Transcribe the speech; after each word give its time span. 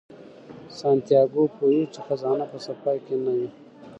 سانتیاګو 0.79 1.43
پوهیږي 1.55 1.87
چې 1.93 1.99
خزانه 2.05 2.45
په 2.51 2.57
سفر 2.65 2.95
کې 3.05 3.15
نه 3.25 3.31
وه. 3.37 3.47